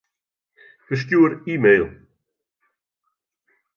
[0.85, 1.83] Ferstjoer e-mail.